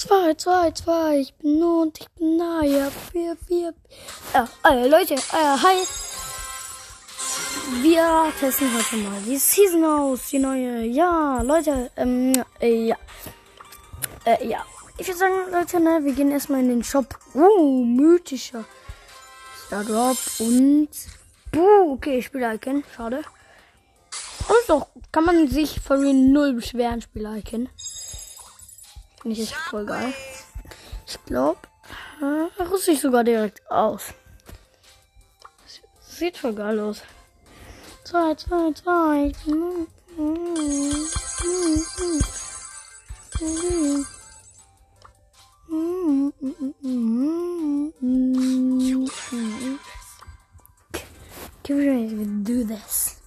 2, 0.00 0.34
2, 0.34 0.70
2, 0.70 1.18
ich 1.18 1.34
bin 1.34 1.62
und 1.62 2.00
ich 2.00 2.08
bin 2.12 2.38
nahe. 2.38 2.90
4, 3.12 3.36
4. 3.46 3.74
Ja, 4.32 4.48
äh, 4.66 4.88
Leute, 4.88 5.12
äh, 5.12 5.58
hi. 5.62 5.76
Wir 7.82 8.32
testen 8.40 8.68
heute 8.74 8.96
mal 8.96 9.20
die 9.26 9.36
Season 9.36 9.84
aus, 9.84 10.30
die 10.30 10.38
neue. 10.38 10.86
Ja, 10.86 11.42
Leute, 11.42 11.90
ähm, 11.98 12.32
äh, 12.62 12.86
ja. 12.86 12.96
Äh, 14.24 14.48
ja. 14.48 14.64
Ich 14.96 15.06
würde 15.06 15.18
sagen, 15.18 15.34
Leute, 15.52 15.78
ne, 15.80 16.00
wir 16.02 16.14
gehen 16.14 16.30
erstmal 16.30 16.60
in 16.60 16.70
den 16.70 16.82
Shop. 16.82 17.18
Uh, 17.34 17.84
mythischer 17.84 18.64
Stardrop 19.66 20.16
und. 20.38 20.88
Buh, 21.52 21.92
okay, 21.92 22.20
ich 22.20 22.26
spiele 22.26 22.54
Icon. 22.54 22.84
Schade. 22.96 23.18
Und 24.48 24.64
doch, 24.66 24.86
kann 25.12 25.26
man 25.26 25.46
sich 25.48 25.78
den 25.78 26.32
null 26.32 26.54
beschweren, 26.54 27.02
Spieler 27.02 27.36
Icon. 27.36 27.68
Finde 29.20 29.36
ich 29.36 29.50
echt 29.50 29.54
voll 29.54 29.84
geil. 29.84 30.12
Ich 31.06 31.24
glaube, 31.26 31.60
äh, 32.20 32.62
rüste 32.62 32.92
ich 32.92 33.00
sogar 33.00 33.24
direkt 33.24 33.70
aus. 33.70 34.14
Sieht 36.00 36.38
voll 36.38 36.54
geil 36.54 36.80
aus. 36.80 37.02
2, 38.04 38.34
2, 38.34 38.72
2. 38.72 39.32
Can 51.62 51.78
we 52.18 52.24
do 52.42 52.64
this? 52.64 53.19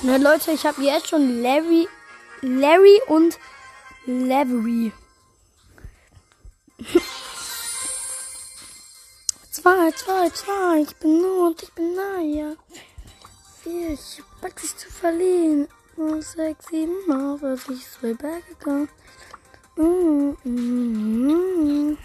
Ne, 0.00 0.16
Leute, 0.16 0.52
ich 0.52 0.64
habe 0.64 0.80
jetzt 0.82 1.08
schon 1.08 1.42
Larry, 1.42 1.88
Larry 2.40 3.00
und 3.08 3.36
Lavery. 4.06 4.92
zwei, 9.50 9.90
zwei, 9.90 10.30
zwei, 10.30 10.82
ich 10.82 10.94
bin 10.98 11.24
und 11.24 11.60
ich 11.64 11.72
bin 11.72 11.96
nahe. 11.96 12.56
Vier, 13.60 13.90
ich 13.90 14.22
pack 14.40 14.54
dich 14.60 14.76
zu 14.76 14.88
verlieren. 14.88 15.66
Und 15.96 16.22
sechs, 16.22 16.66
sieben, 16.66 17.10
auf, 17.10 17.42
als 17.42 17.68
ich 17.68 17.84
zwei 17.90 18.14
Berge 18.14 18.54
kam. 18.60 18.88
Mm, 19.74 20.36
mm, 20.44 21.90
mm. 21.90 21.98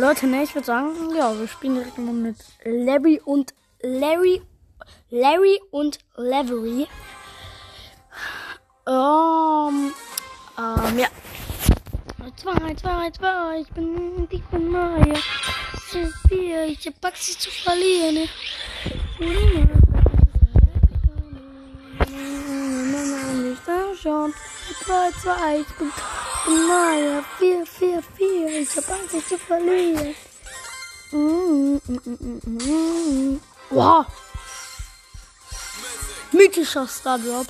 Leute, 0.00 0.26
ne, 0.26 0.42
ich 0.42 0.54
würde 0.54 0.64
sagen, 0.64 1.14
ja, 1.14 1.38
wir 1.38 1.46
spielen 1.46 1.74
direkt 1.74 1.98
mal 1.98 2.14
mit 2.14 2.36
Larry 2.64 3.20
und 3.22 3.52
Larry, 3.82 4.40
Larry 5.10 5.60
und 5.70 5.98
Lavery. 6.16 6.88
Ähm, 8.88 9.92
ähm, 10.58 10.98
ja. 10.98 11.08
Zwei, 12.36 12.74
zwei, 12.76 13.10
zwei, 13.10 13.60
ich 13.60 13.68
bin, 13.72 14.26
ich 14.30 14.42
bin 14.44 14.72
neu. 14.72 15.14
Vier, 16.28 16.64
ich 16.64 16.86
hab 16.86 17.04
Angst, 17.04 17.26
sie 17.26 17.36
zu 17.36 17.50
verlieren. 17.50 18.26
Schon. 24.02 24.32
Zwei, 24.82 25.10
zwei, 25.20 25.60
ich 25.60 25.76
bin 25.76 25.92
Maya, 26.46 27.22
4, 27.38 27.66
4, 27.66 28.02
4. 28.02 28.60
Ich 28.60 28.76
hab 28.76 28.88
Angst, 28.90 29.28
zu 29.28 29.38
verlieren. 29.38 30.14
Mm, 31.12 31.80
mm, 31.86 32.00
mm, 32.04 32.40
mm. 32.44 33.40
Wow. 33.70 34.06
Mythischer 36.32 36.88
Stardrop. 36.88 37.46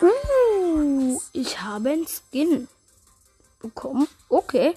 Uh, 0.00 1.20
ich 1.32 1.60
habe 1.60 1.90
einen 1.90 2.06
Skin 2.08 2.68
bekommen. 3.60 4.08
Okay. 4.28 4.76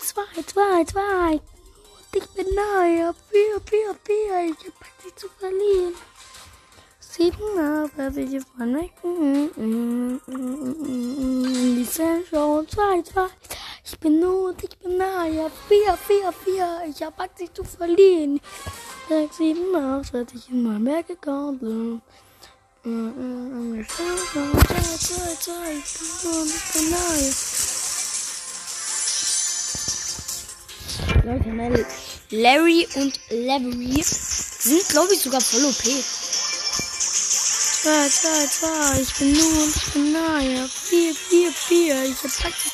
2, 0.00 0.22
2, 0.46 0.84
2. 0.84 1.40
Ich 2.14 2.26
bin 2.30 2.54
nahe. 2.54 3.14
4, 3.30 3.60
4, 3.60 3.96
4. 4.04 4.44
Ich 4.44 4.66
hab 4.66 5.04
Angst, 5.04 5.18
zu 5.18 5.28
verlieren. 5.38 5.94
Sieben 7.16 7.58
aber 7.58 8.14
ich 8.18 8.42
von 8.58 8.74
weg. 8.74 8.92
Die 11.74 11.86
Show 12.30 12.62
2, 12.62 13.02
2. 13.02 13.26
Ich 13.84 13.98
bin 13.98 14.20
Not, 14.20 14.62
ich 14.62 14.76
bin 14.78 14.98
nahe. 14.98 15.50
4, 15.68 15.96
4, 15.96 16.32
4. 16.44 16.82
Ich 16.90 17.02
hab 17.02 17.18
Angst, 17.18 17.40
dich 17.40 17.54
zu 17.54 17.64
verlieren. 17.64 18.38
6, 19.08 19.34
7, 19.34 19.74
8, 19.74 20.12
werd 20.12 20.34
ich 20.34 20.50
in 20.50 20.62
mein 20.62 20.84
Berg 20.84 21.06
gekommen. 21.06 22.02
2, 22.82 22.92
2, 22.92 23.86
2. 25.40 25.52
Ich 25.72 25.98
bin 25.98 26.08
Not, 26.22 26.48
ich 26.48 26.64
bin 26.74 26.90
nahe. 26.90 27.32
Leute, 31.24 31.86
Larry 32.30 32.86
und 32.96 33.18
Lavery 33.30 34.02
sind, 34.02 34.88
glaube 34.90 35.14
ich, 35.14 35.20
sogar 35.20 35.40
voll 35.40 35.64
OP. 35.64 36.25
2, 37.86 38.08
2, 38.08 38.46
2, 38.48 39.00
ich 39.00 39.14
bin 39.14 39.32
nur 39.32 39.62
und 39.62 39.76
ich 39.76 39.86
bin 39.92 40.10
nahe. 40.12 40.68
4, 40.68 41.14
4, 41.14 41.52
4, 41.52 42.02
ich 42.02 42.16
hab 42.16 42.32
Angst. 42.44 42.72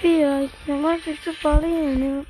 Vier, 0.00 0.42
ich 0.42 0.50
Angst, 0.66 1.04
dich 1.06 1.22
zu 1.22 1.32
verlieren. 1.34 2.26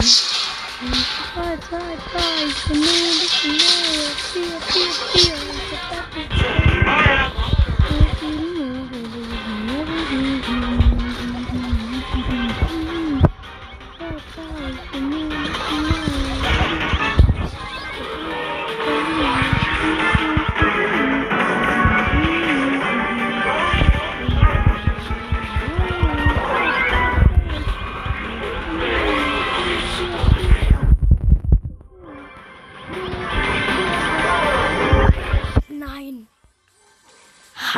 Zwei, 0.00 1.58
zwei, 1.68 1.78
zwei, 2.10 2.46
ich 2.48 2.64
bin 2.64 2.80
nur 2.80 2.88
ich 3.22 3.42
bin 3.42 3.52
neu. 3.52 3.60
Vier, 4.32 4.58
vier, 4.68 4.92
vier, 5.12 5.34
ich 5.72 5.78
hab 5.90 6.59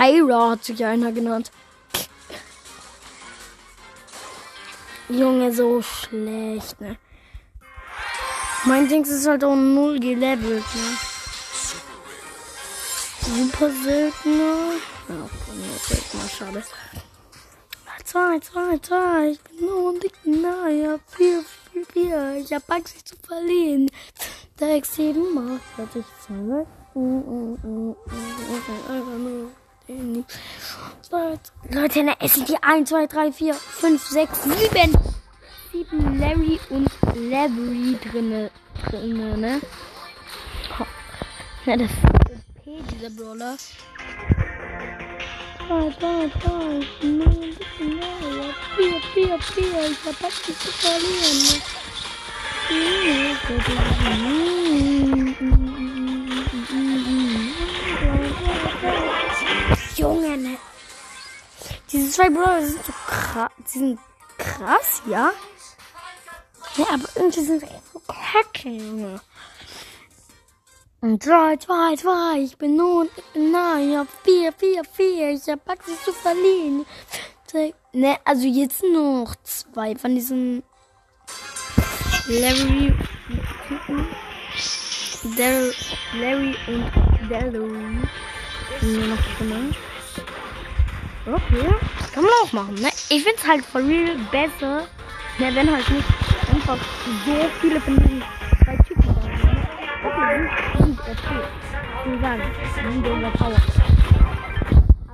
Hyra 0.02 0.50
hat 0.50 0.64
sich 0.64 0.84
einer 0.84 1.12
genannt. 1.12 1.50
Junge, 5.08 5.52
so 5.52 5.82
schlecht, 5.82 6.80
ne? 6.80 6.96
Mein 8.64 8.88
Dings 8.88 9.10
ist 9.10 9.26
halt 9.26 9.44
auch 9.44 9.54
null 9.56 9.98
gelevelt, 10.00 10.64
ne? 10.74 10.96
Super 13.20 13.70
seltener. 13.70 14.72
Ja, 15.08 15.14
nur 15.14 15.78
seltener, 15.78 16.28
schade. 16.28 16.62
2, 18.04 18.40
2, 18.40 18.78
2, 18.78 19.28
ich 19.30 19.40
bin 19.40 19.66
nur 19.66 19.90
und 19.90 20.04
ich 20.04 20.12
bin 20.22 20.42
nahe. 20.42 21.00
4, 21.16 21.44
4, 21.72 21.86
4, 21.92 22.36
ich 22.36 22.52
hab 22.52 22.70
Angst, 22.70 22.94
dich 22.94 23.04
zu 23.04 23.16
verlieren. 23.26 23.90
6, 24.58 24.94
7, 24.94 25.38
8, 25.38 25.78
hatte 25.78 25.98
ich 26.00 26.06
2, 26.26 26.66
Leute, 31.70 32.02
ne, 32.02 32.14
es 32.20 32.34
sind 32.34 32.48
die 32.48 32.62
1, 32.62 32.88
2, 32.88 33.06
3, 33.06 33.32
4, 33.32 33.54
5, 33.54 34.02
6, 34.02 34.42
7. 34.44 34.98
7 35.72 36.18
Larry 36.18 36.60
und 36.70 36.88
Lavery 37.30 37.96
drinne, 38.10 38.50
drinne, 38.90 39.38
ne? 39.38 39.60
Ja, 41.64 41.76
das 41.76 41.90
ist 41.90 42.04
OP, 42.04 42.88
dieser 42.90 43.10
Brawler. 43.10 43.56
Zwei, 45.66 45.90
zwei. 45.98 46.80
Nein, 47.02 47.54
bitte, 47.56 47.84
nein. 47.84 48.54
Vier, 48.76 49.00
vier, 49.14 49.38
vier. 49.40 49.90
Ich 49.90 50.04
hab 50.04 50.22
was 50.22 50.42
zu 50.42 50.52
verlieren. 50.52 51.62
Junge, 60.02 60.36
ne? 60.36 60.58
Diese 61.90 62.10
zwei 62.10 62.28
Brawler 62.30 62.62
sind 62.62 62.84
so 62.84 62.92
krass. 63.06 63.50
Die 63.58 63.78
sind 63.78 63.98
krass, 64.38 65.02
ja? 65.06 65.32
Ja, 66.76 66.86
aber 66.94 67.08
irgendwie 67.14 67.40
sind 67.40 67.60
sie 67.60 67.66
so 67.92 68.00
kacke, 68.00 68.68
Junge. 68.68 69.20
Und 71.00 71.26
3, 71.26 71.56
2, 71.56 71.96
2, 71.96 72.38
ich 72.40 72.56
bin 72.56 72.76
nun, 72.76 73.08
nah, 73.34 73.78
ja, 73.78 74.06
4, 74.24 74.52
4, 74.52 74.84
4, 74.84 75.30
ich 75.30 75.48
hab 75.48 75.60
sie 75.84 75.98
zu 76.04 76.12
verlieren. 76.12 76.86
Ne, 77.92 78.16
also 78.24 78.46
jetzt 78.46 78.82
noch 78.82 79.34
zwei 79.42 79.94
von 79.94 80.14
diesen 80.14 80.62
Larry, 82.26 82.94
Larry 86.14 86.56
und 86.68 87.30
Delary. 87.30 88.08
Nur 88.80 89.06
noch 89.08 89.22
drin. 89.36 89.74
Okay, 91.24 91.68
kann 92.12 92.24
man 92.24 92.32
auch 92.42 92.52
machen, 92.52 92.74
ne? 92.74 92.88
Ich 93.08 93.22
find's 93.22 93.46
halt 93.46 93.64
for 93.64 93.80
real 93.80 94.16
besser, 94.32 94.88
ne, 95.38 95.54
wenn 95.54 95.70
halt 95.70 95.88
nicht 95.88 96.08
einfach 96.52 96.76
so 97.24 97.32
viele 97.60 97.80
von 97.80 97.96
diesen 97.96 98.24
zwei 98.64 98.76
Typen 98.78 99.14
da 99.14 99.22
sind. 99.22 99.62
Okay, 100.04 100.50
sind 100.78 100.96
gut, 100.96 101.06
okay. 101.08 101.40
Ich 102.04 102.10
will 102.10 102.20
sagen, 102.20 102.42
sind 102.74 103.06
die 103.06 103.38
Power. 103.38 103.56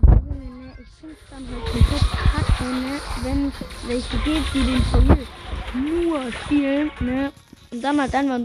Aber 0.00 0.14
ne, 0.14 0.72
ich 0.80 0.88
find's 0.98 1.20
dann 1.28 1.46
halt 1.46 1.64
komplett 1.72 2.06
kacke, 2.32 2.64
ne, 2.64 3.00
wenn 3.22 3.48
es 3.48 3.54
welche 3.86 4.16
gibt, 4.24 4.54
die 4.54 4.64
den 4.64 4.82
for 4.84 5.02
real 5.02 5.26
nur 5.74 6.32
spielen, 6.32 6.90
ne? 7.00 7.32
Und 7.70 7.84
dann 7.84 8.00
halt 8.00 8.14
einfach 8.14 8.38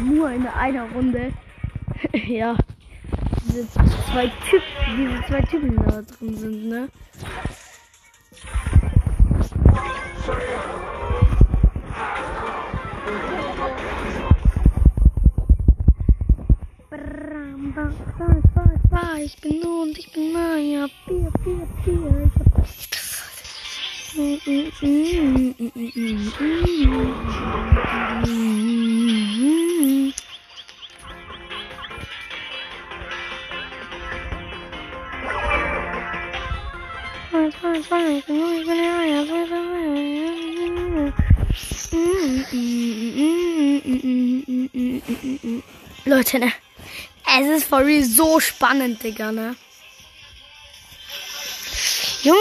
nur 0.00 0.30
in 0.30 0.44
einer 0.48 0.90
Runde. 0.90 1.32
ja. 2.12 2.56
Diese 3.48 3.66
zwei 4.10 4.30
Typen, 4.50 4.62
diese 4.96 5.26
zwei 5.26 5.40
Typen 5.42 5.76
da 5.76 6.02
drin 6.02 6.36
sind, 6.36 6.68
ne? 6.68 6.88
Ich 19.24 19.36
bin 19.40 19.60
nur 19.60 19.82
und 19.82 19.98
ich 19.98 20.12
bin 20.12 20.32
nah, 20.32 20.56
ja, 20.56 20.86
vier, 21.06 21.30
vier, 21.42 21.66
vier. 21.84 22.24
Ich 22.24 22.34
hab 22.40 22.48
Leute, 46.04 46.38
ne? 46.38 46.52
Es 47.40 47.46
ist 47.48 47.68
for 47.68 47.84
real 47.84 48.04
so 48.04 48.38
spannend, 48.40 49.02
Digga, 49.02 49.32
ne? 49.32 49.56
Junge, 52.22 52.38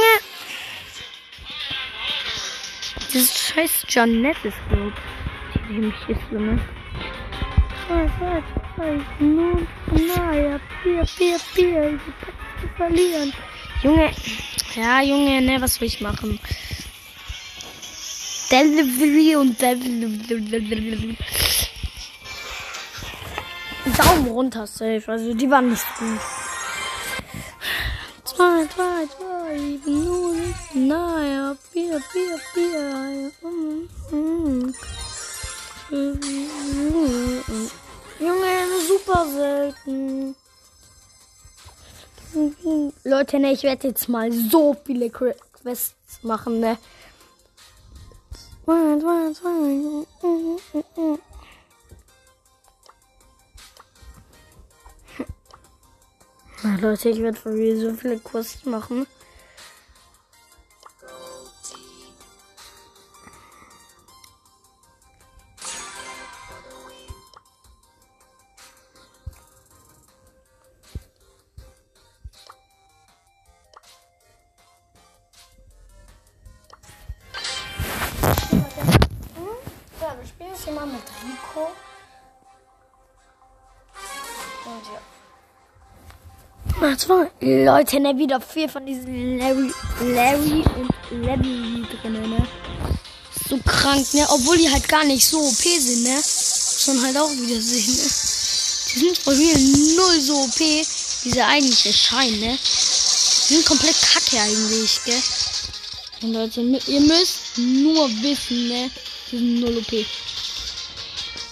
dieses 3.13 3.37
scheiß 3.39 3.85
Janet 3.89 4.37
ist 4.43 4.57
gut. 4.69 4.93
Die 5.69 5.73
mich 5.73 6.09
ist 6.09 6.31
ne? 6.31 6.59
Junge, 13.83 14.11
ja, 14.77 15.01
Junge, 15.01 15.41
ne, 15.41 15.59
was 15.59 15.81
will 15.81 15.87
ich 15.87 16.01
machen? 16.01 16.39
Delivery 18.51 19.35
und 19.35 19.61
Delivery. 19.61 21.17
Daumen 23.97 24.27
runter, 24.27 24.67
safe. 24.67 25.03
Also, 25.07 25.33
die 25.33 25.49
waren 25.49 25.69
nicht 25.71 25.85
gut. 25.97 26.19
Zwei, 28.23 28.67
zwei, 28.67 29.07
zwei. 29.07 29.55
Ich 29.55 29.83
bin 29.83 30.05
nur 30.05 30.33
nicht 30.33 30.75
naja. 30.75 31.55
Vier, 31.71 31.99
vier, 32.11 32.39
vier. 32.53 33.31
Junge, 38.19 38.53
super 38.87 39.25
selten. 39.25 40.35
Leute, 43.03 43.39
ne, 43.39 43.51
ich 43.53 43.63
werde 43.63 43.87
jetzt 43.87 44.07
mal 44.09 44.31
so 44.31 44.75
viele 44.85 45.09
Quests 45.09 45.95
machen, 46.23 46.59
ne. 46.59 46.77
Na, 56.63 56.75
Leute, 56.81 57.09
ich 57.09 57.21
werde 57.21 57.37
von 57.37 57.79
so 57.79 57.93
viele 57.93 58.19
Quests 58.19 58.65
machen. 58.65 59.07
War 87.05 87.29
Leute, 87.41 87.99
ne, 87.99 88.17
wieder 88.17 88.41
vier 88.41 88.67
von 88.67 88.85
diesen 88.85 89.37
Larry, 89.37 89.71
Larry 90.01 90.63
und 90.75 90.89
Larry 91.23 91.85
drinnen, 92.01 92.29
ne? 92.31 92.47
So 93.47 93.57
krank, 93.65 94.13
ne? 94.13 94.25
Obwohl 94.29 94.57
die 94.57 94.69
halt 94.69 94.89
gar 94.89 95.05
nicht 95.05 95.25
so 95.25 95.39
OP 95.39 95.55
sind, 95.55 96.03
ne? 96.03 96.15
Muss 96.15 96.87
man 96.87 97.01
halt 97.03 97.17
auch 97.17 97.31
wieder 97.31 97.61
sehen, 97.61 97.95
ne? 97.95 98.09
Die 98.89 98.99
sind 98.99 99.17
voll 99.19 99.35
real 99.35 99.61
null 99.95 100.19
so 100.19 100.37
OP, 100.37 100.59
wie 100.59 101.29
sie 101.31 101.41
eigentlich 101.41 101.85
erscheinen, 101.85 102.39
ne? 102.39 102.57
Die 102.57 103.53
sind 103.53 103.65
komplett 103.65 103.95
kacke 104.01 104.41
eigentlich, 104.41 104.99
gell? 105.05 105.21
Und 106.23 106.33
Leute, 106.33 106.61
ihr 106.61 107.01
müsst 107.01 107.57
nur 107.57 108.09
wissen, 108.23 108.67
ne? 108.69 108.89
Die 109.31 109.37
sind 109.37 109.59
null 109.61 109.77
OP. 109.77 109.91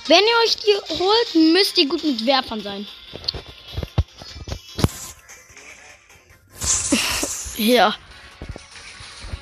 Wenn 0.07 0.23
ihr 0.23 0.37
euch 0.43 0.55
die 0.57 0.97
holt, 0.97 1.53
müsst 1.53 1.77
ihr 1.77 1.87
gut 1.87 2.03
mit 2.03 2.25
Werfern 2.25 2.61
sein. 2.61 2.87
Ja. 7.57 7.95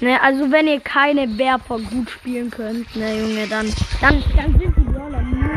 Ne, 0.01 0.21
also 0.21 0.51
wenn 0.51 0.67
ihr 0.67 0.79
keine 0.81 1.37
Werfer 1.37 1.79
gut 1.79 2.09
spielen 2.09 2.51
könnt, 2.51 2.93
ne 2.95 3.19
Junge, 3.19 3.47
dann, 3.47 3.73
dann, 4.01 4.23
dann 4.35 4.59
sind 4.59 4.75
die 4.75 4.81
Brawler 4.81 5.21
nur 5.21 5.49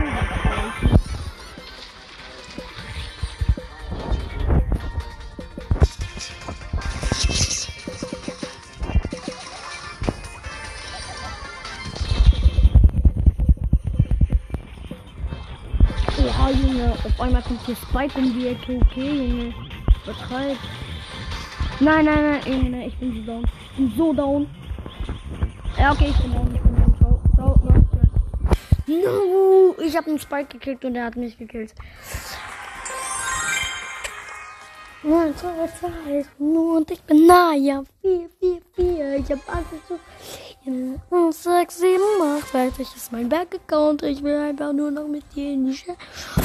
Oha, 16.19 16.51
Junge, 16.51 16.93
auf 16.93 17.21
einmal 17.21 17.43
kommt 17.43 17.67
hier 17.67 17.77
Spike 17.77 18.17
um 18.17 18.33
die 18.33 18.49
Ecke, 18.49 18.81
okay, 18.81 19.11
Junge. 19.11 19.55
Übertreibt. 20.05 20.61
Nein, 21.79 22.07
nein, 22.07 22.23
nein, 22.23 22.41
nein, 22.47 22.71
nein, 22.71 22.83
ich 22.89 22.97
bin 22.97 23.13
so 23.13 23.23
down. 23.23 23.45
Ich 23.45 23.77
bin 23.77 23.93
so 23.97 24.13
down. 24.15 24.47
Ja, 25.79 25.93
okay, 25.93 26.09
ich 26.09 26.17
bin 26.17 26.33
down. 26.33 26.55
Ich 26.55 26.61
bin 26.63 26.75
down. 26.75 26.95
Ciao, 26.97 27.21
ciao, 27.35 27.61
Leute. 27.65 27.85
No, 28.87 29.75
ich 29.83 29.95
habe 29.95 30.09
einen 30.09 30.19
Spike 30.19 30.47
gekillt 30.59 30.85
und 30.87 30.97
er 30.97 31.05
hat 31.05 31.17
mich 31.17 31.37
gekillt. 31.37 31.75
Neun, 35.03 35.37
zwei, 35.37 35.69
zwei, 35.79 36.25
nur 36.39 36.79
und 36.79 36.91
ich 36.91 37.03
bin 37.03 37.27
nah, 37.27 37.53
ja, 37.55 37.83
vier, 38.01 38.29
vier, 38.41 38.61
vier, 38.75 39.17
ich 39.17 39.31
hab 39.31 39.49
alles 39.49 39.67
so 39.87 39.99
4, 40.67 40.99
6, 41.31 41.79
7, 41.79 42.01
8, 42.21 42.55
weiß 42.55 42.73
ich, 42.81 42.97
ist 42.97 43.13
mein 43.13 43.29
Bank-Account. 43.29 44.03
Ich 44.03 44.21
will 44.21 44.35
einfach 44.35 44.73
nur 44.73 44.91
noch 44.91 45.07
mit 45.07 45.23
dir 45.33 45.53
in 45.53 45.67
die 45.67 45.77
Schule. 45.77 45.97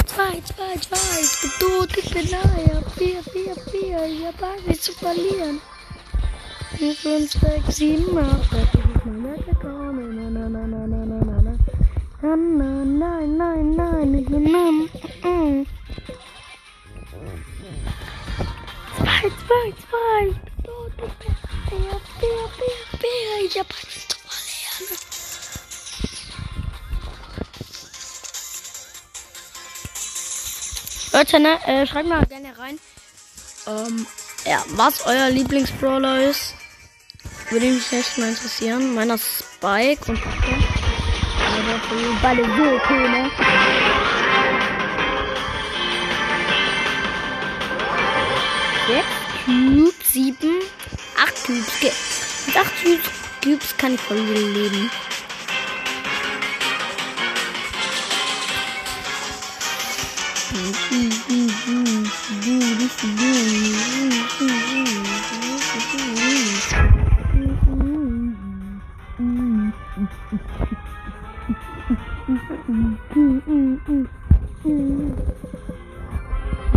2, 0.05 0.41
2, 0.41 0.79
2, 0.79 0.95
ich 1.21 1.41
bin 1.41 1.51
tot, 1.59 1.97
ich 1.97 2.13
bin 2.13 2.29
nahe. 2.29 2.83
4, 2.97 3.23
4, 3.23 3.55
4, 3.55 4.05
ich 4.05 4.25
habe 4.27 4.45
Angst 4.45 4.83
zu 4.83 4.91
verlieren. 4.91 5.59
4, 6.77 6.93
5, 6.93 7.31
6, 7.31 7.75
7, 7.75 8.15
8, 8.15 8.53
weiß 8.53 8.67
ich, 8.73 8.95
ist 8.95 9.05
mein 9.05 9.21
Leute, 31.21 31.39
ne, 31.39 31.59
äh, 31.67 31.85
schreibt 31.85 32.09
mal 32.09 32.25
gerne 32.25 32.57
rein, 32.57 32.79
ähm, 33.67 34.07
ja, 34.43 34.63
was 34.69 35.05
euer 35.05 35.29
Lieblingsbrawler 35.29 36.23
ist. 36.23 36.55
Würde 37.51 37.67
mich 37.67 37.93
echt 37.93 38.17
mal 38.17 38.29
interessieren. 38.29 38.95
Meiner 38.95 39.19
Spike 39.19 40.11
und 40.11 40.17
für 40.17 40.27
beide 42.23 42.43
so 42.43 42.75
okay, 42.75 43.07
ne? 43.07 43.29
Cubes, 49.45 49.93
sieben, 50.11 50.59
acht 51.21 51.43
Cubes. 51.45 51.79
Ge 51.81 51.91
Mit 52.47 52.57
acht 52.57 52.71
Cubes, 52.81 53.11
Cubes 53.43 53.77
kann 53.77 53.93
ich 53.93 54.01
voll 54.01 54.17
leben. 54.17 54.89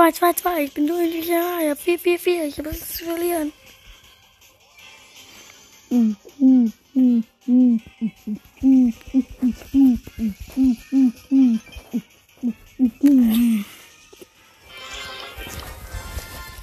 2, 0.00 0.12
2, 0.12 0.32
2. 0.32 0.64
Ich 0.64 0.72
bin 0.72 0.86
durch. 0.86 1.26
Ja, 1.26 1.58
ich 1.60 1.68
habe 1.68 1.76
4, 1.76 1.98
4, 1.98 2.18
4. 2.18 2.44
Ich 2.46 2.58
habe 2.58 2.70
es 2.70 2.88
zu 2.88 3.04
verlieren. 3.04 3.52
Ich 5.90 6.16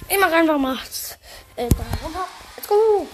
Immer 0.08 0.32
einfach 0.32 0.58
macht's. 0.58 1.16
Äh, 1.54 1.68
da 1.68 1.84
runter. 2.02 2.26
Let's 2.56 2.68
go. 2.68 3.06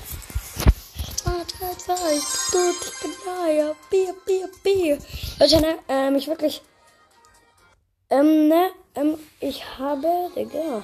2, 1.16 1.32
2, 1.44 1.74
2. 1.74 2.16
Ich 2.16 2.24
bin 2.24 2.62
durch. 2.62 2.76
Ich 2.80 3.00
bin 3.02 3.12
da. 3.26 3.46
Ja, 3.46 3.74
Bier, 3.90 4.14
Bier, 4.24 4.48
Bier. 4.62 4.98
Leute, 5.38 5.60
ne? 5.60 5.78
Ähm, 5.86 6.16
ich 6.16 6.28
wirklich. 6.28 6.62
Ähm, 8.08 8.48
ne? 8.48 8.70
Ähm, 8.94 9.18
ich 9.40 9.64
habe, 9.78 10.08
Digga, 10.36 10.82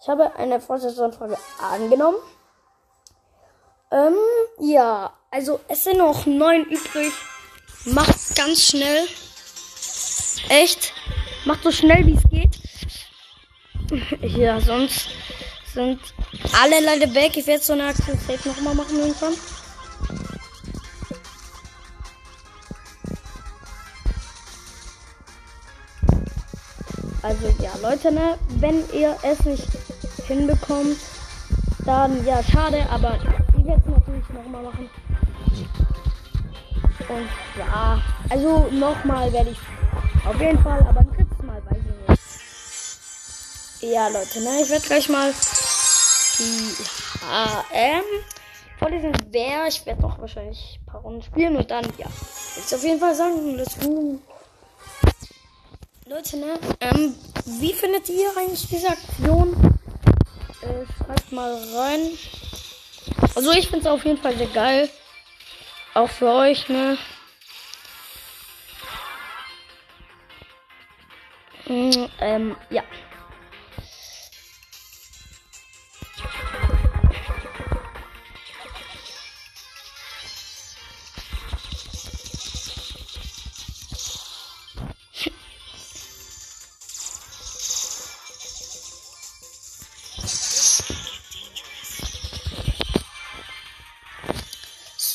ich 0.00 0.08
habe 0.08 0.34
eine 0.36 0.60
Vorsatzanfrage 0.60 1.36
angenommen. 1.58 2.18
Ähm, 3.92 4.14
ja, 4.60 5.12
also 5.30 5.60
es 5.68 5.84
sind 5.84 5.98
noch 5.98 6.26
neun 6.26 6.64
übrig. 6.64 7.12
Macht 7.86 8.36
ganz 8.36 8.64
schnell. 8.64 9.06
Echt. 10.48 10.92
Macht 11.44 11.62
so 11.62 11.72
schnell 11.72 12.06
wie 12.06 12.14
es 12.14 12.22
geht. 12.30 12.60
ja, 14.36 14.60
sonst 14.60 15.08
sind 15.72 16.00
alle 16.60 16.80
Leute 16.84 17.14
weg. 17.14 17.36
Ich 17.36 17.46
werde 17.46 17.62
so 17.62 17.72
eine 17.72 17.86
Aktion 17.86 18.18
safe 18.18 18.48
nochmal 18.48 18.74
machen 18.74 18.98
irgendwann. 18.98 19.34
Also 27.22 27.52
ja, 27.62 27.70
Leute, 27.82 28.10
ne, 28.12 28.38
wenn 28.56 28.82
ihr 28.92 29.16
es 29.22 29.44
nicht 29.44 29.68
hinbekommt, 30.26 30.96
dann 31.84 32.24
ja, 32.24 32.42
schade, 32.42 32.86
aber 32.90 33.16
ich 33.58 33.64
werde 33.64 33.82
es 33.84 33.90
natürlich 33.90 34.28
nochmal 34.30 34.62
machen. 34.62 34.88
Und 37.08 37.28
ja, 37.58 38.00
also 38.28 38.68
nochmal 38.70 39.32
werde 39.32 39.50
ich 39.50 39.58
auf 40.26 40.40
jeden 40.40 40.62
Fall, 40.62 40.80
aber 40.88 41.00
ein 41.00 41.08
drittes 41.08 41.42
Mal 41.42 41.62
weiß 41.68 41.78
ich 41.78 42.08
nicht. 42.08 42.22
Ja, 43.92 44.08
Leute, 44.08 44.40
ne, 44.40 44.62
ich 44.62 44.70
werde 44.70 44.86
gleich 44.86 45.08
mal 45.08 45.32
die 46.38 46.74
HM 47.22 48.04
vorlesen, 48.78 49.12
wer. 49.30 49.66
Ich 49.66 49.84
werde 49.86 50.02
noch 50.02 50.18
wahrscheinlich 50.18 50.80
ein 50.80 50.86
paar 50.86 51.00
Runden 51.02 51.22
spielen 51.22 51.56
und 51.56 51.70
dann, 51.70 51.84
ja, 51.98 52.06
ich 52.56 52.74
auf 52.74 52.82
jeden 52.82 53.00
Fall 53.00 53.14
sagen, 53.14 53.56
let's 53.56 53.78
go. 53.78 54.18
Leute, 56.10 56.38
ne? 56.38 56.58
Ähm, 56.80 57.14
wie 57.60 57.72
findet 57.72 58.08
ihr 58.08 58.36
eigentlich 58.36 58.66
diese 58.66 58.88
Aktion? 58.88 59.54
Äh, 60.60 60.84
schreibt 60.96 61.30
mal 61.30 61.54
rein. 61.72 62.00
Also 63.36 63.52
ich 63.52 63.68
finde 63.68 63.86
es 63.86 63.86
auf 63.86 64.04
jeden 64.04 64.18
Fall 64.18 64.36
sehr 64.36 64.48
geil. 64.48 64.90
Auch 65.94 66.10
für 66.10 66.32
euch, 66.32 66.68
ne? 66.68 66.98
Mm, 71.66 72.06
ähm, 72.18 72.56
ja. 72.70 72.82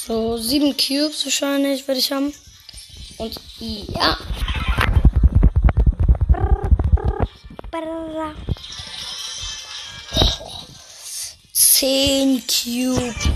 So, 0.05 0.37
sieben 0.37 0.77
Cubes 0.77 1.25
wahrscheinlich 1.25 1.87
werde 1.87 1.99
ich 1.99 2.11
haben. 2.11 2.31
Und 3.17 3.41
ja. 3.59 4.15
Zehn 11.53 12.43
Cubes. 12.45 13.29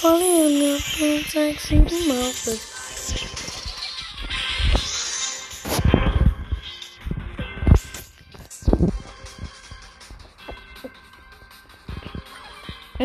Falling 0.00 0.74
up, 0.74 1.30
sexy 1.30 1.76
mouth. 2.08 2.73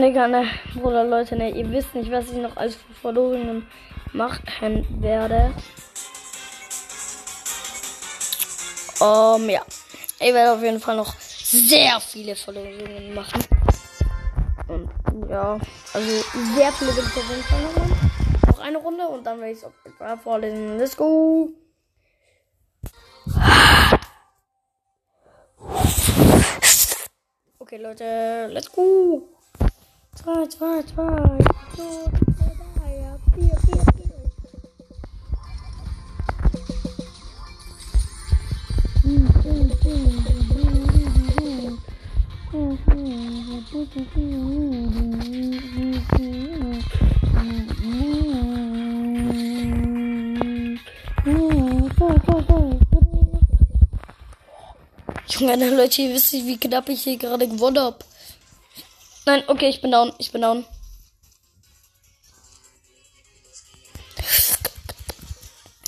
Digga, 0.01 0.27
ne, 0.27 0.45
Bruder, 0.75 1.03
Leute, 1.03 1.35
ne, 1.35 1.49
ihr 1.49 1.69
wisst 1.71 1.93
nicht, 1.95 2.11
was 2.11 2.25
ich 2.29 2.37
noch 2.37 2.55
als 2.57 2.77
Verlorenen 3.01 3.67
machen 4.13 4.85
werde. 5.01 5.53
Um, 8.99 9.49
ja. 9.49 9.61
Ich 10.19 10.33
werde 10.33 10.51
auf 10.51 10.61
jeden 10.61 10.79
Fall 10.79 10.97
noch 10.97 11.15
sehr 11.17 11.99
viele 12.01 12.35
Verlorungen 12.35 13.13
machen. 13.13 13.43
Und 14.67 14.89
ja, 15.29 15.57
also 15.93 16.09
sehr 16.55 16.71
viele 16.73 16.91
jeden 16.91 17.43
Fall 17.43 17.61
noch 18.47 18.59
eine 18.59 18.77
Runde 18.77 19.07
und 19.07 19.25
dann 19.25 19.39
werde 19.39 19.53
ich 19.53 19.59
es 19.59 20.23
vorlesen. 20.23 20.77
Let's 20.77 20.95
go! 20.95 21.49
Okay, 27.59 27.77
Leute, 27.77 28.49
let's 28.51 28.71
go! 28.71 29.38
Zwei, 30.29 30.45
zwei, 30.47 30.83
zwei. 30.83 31.37
So, 31.75 32.11
drei, 32.75 32.91
ja, 33.01 33.17
vier, 33.33 33.55
vier, 33.65 33.83
vier. 33.95 34.13
Junge, 55.27 55.69
Leute, 55.75 56.01
ihr 56.03 56.13
wisst 56.13 56.33
nicht, 56.33 56.45
wie 56.45 56.57
knapp 56.57 56.87
ich 56.89 57.01
hier 57.01 57.17
gerade 57.17 57.47
gewonnen 57.47 57.79
habe. 57.79 57.97
Nein, 59.25 59.43
okay, 59.47 59.69
ich 59.69 59.81
bin 59.81 59.91
down. 59.91 60.11
Ich 60.17 60.31
bin 60.31 60.41
down. 60.41 60.65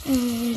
Oh, 0.06 0.56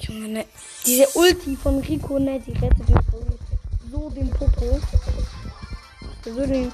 Junge, 0.00 0.28
ne. 0.28 0.44
Diese 0.84 1.08
Ulti 1.14 1.56
von 1.56 1.80
Rico, 1.80 2.18
ne, 2.18 2.40
die 2.40 2.52
rettet 2.52 2.88
den 2.88 3.00
so 3.90 4.10
den 4.10 4.30
Popo. 4.30 4.80
So 6.24 6.46
den 6.46 6.72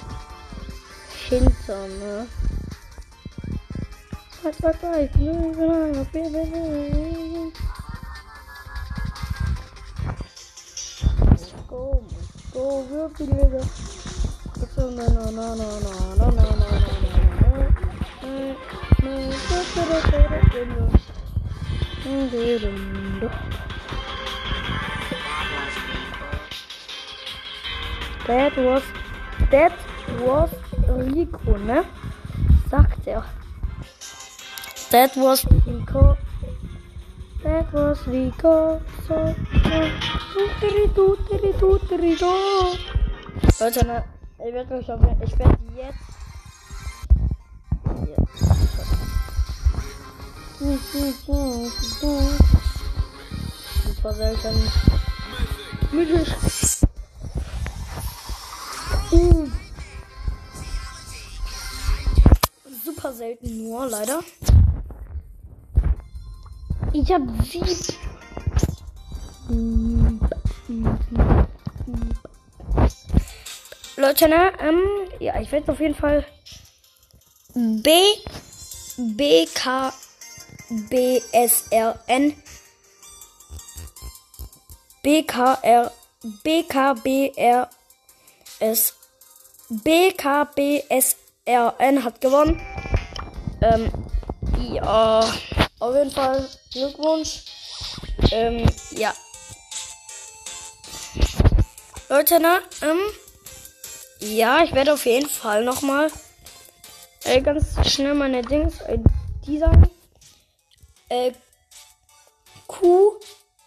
Hintern, 1.28 1.98
ne. 1.98 2.26
2, 4.42 4.50
2, 4.50 4.72
3, 4.72 5.10
0, 5.18 5.52
3, 5.54 6.04
4, 6.04 6.30
4, 6.30 6.46
4. 6.46 7.01
auf 13.12 13.18
die 13.18 13.24
Löwe. 13.24 13.60
That 28.26 28.56
was 28.56 28.82
that 29.50 29.72
was 30.24 30.50
Rico, 30.88 31.58
ne? 31.58 31.84
Sagt 32.70 33.06
er. 33.06 33.24
That 34.90 35.16
was 35.16 35.44
Rico. 35.66 36.16
That 37.42 37.72
was 37.72 38.06
Rico. 38.06 38.80
So, 39.08 39.34
so, 39.64 39.70
so, 40.32 40.48
so, 40.94 41.16
so, 41.28 41.48
so, 41.58 42.16
so, 42.16 42.16
so. 42.16 42.91
Leute, 43.62 43.86
ne, 43.86 44.02
ich 44.44 44.52
werde 44.52 44.74
euch 44.74 44.90
auf, 44.90 45.00
ich 45.24 45.38
werde 45.38 45.56
jetzt. 45.76 45.94
Super 53.86 54.14
selten. 54.14 54.72
Mythisch. 55.92 56.34
Super 62.84 63.12
selten 63.12 63.68
nur, 63.68 63.86
leider. 63.86 64.18
Ich 66.92 67.12
habe 67.12 67.28
sieben. 67.44 67.68
Leute, 73.96 74.28
ne? 74.28 74.52
Ähm, 74.58 74.82
ja, 75.20 75.40
ich 75.40 75.52
werde 75.52 75.70
auf 75.70 75.80
jeden 75.80 75.94
Fall 75.94 76.24
B 77.54 77.90
B 78.96 79.46
K 79.52 79.92
B 80.88 81.20
S 81.32 81.64
R 81.70 81.98
N 82.06 82.34
B 85.02 85.22
K 85.24 85.58
R 85.62 85.92
B 86.42 86.62
K 86.62 86.94
B 86.94 87.32
R 87.36 87.68
S 88.60 88.94
B 89.68 90.12
K 90.12 90.44
B 90.44 90.82
S 90.88 91.16
R 91.44 91.74
N 91.78 92.02
hat 92.02 92.20
gewonnen. 92.20 92.60
Ähm, 93.60 93.92
ja, 94.72 95.20
auf 95.78 95.94
jeden 95.94 96.10
Fall 96.10 96.48
Glückwunsch. 96.72 97.44
Ähm, 98.30 98.66
ja. 98.92 99.12
Leute, 102.08 102.40
ne? 102.40 102.62
Ähm, 102.82 102.98
ja, 104.22 104.62
ich 104.62 104.72
werde 104.72 104.92
auf 104.92 105.04
jeden 105.04 105.28
Fall 105.28 105.64
nochmal 105.64 106.10
äh, 107.24 107.40
ganz 107.40 107.74
schnell 107.88 108.14
meine 108.14 108.42
Dings 108.42 108.76
ID 108.88 109.60
sagen. 109.60 109.90
Äh, 111.08 111.32
Q 112.66 113.18